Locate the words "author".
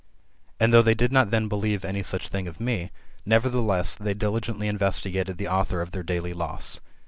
5.47-5.79